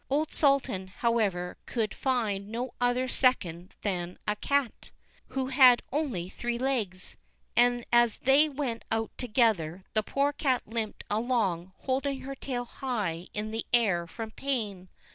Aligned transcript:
Old 0.09 0.33
Sultan, 0.33 0.87
however, 0.87 1.57
could 1.67 1.93
find 1.93 2.49
no 2.49 2.73
other 2.81 3.07
second 3.07 3.75
than 3.83 4.17
a 4.27 4.35
cat, 4.35 4.89
who 5.27 5.49
had 5.49 5.83
only 5.91 6.27
three 6.27 6.57
legs, 6.57 7.15
and, 7.55 7.85
as 7.93 8.17
they 8.17 8.49
went 8.49 8.83
out 8.89 9.15
together, 9.15 9.83
the 9.93 10.01
poor 10.01 10.33
cat 10.33 10.63
limped 10.65 11.03
along, 11.11 11.73
holding 11.81 12.21
her 12.21 12.33
tail 12.33 12.65
high 12.65 13.27
in 13.35 13.51
the 13.51 13.67
air 13.73 14.07
from 14.07 14.31
pain. 14.31 14.89